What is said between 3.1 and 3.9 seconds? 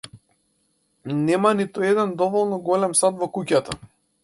во куќата.